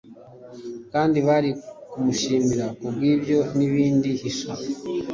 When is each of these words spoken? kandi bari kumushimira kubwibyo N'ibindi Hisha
kandi 0.91 1.17
bari 1.27 1.51
kumushimira 1.91 2.65
kubwibyo 2.79 3.37
N'ibindi 3.57 4.09
Hisha 4.19 4.51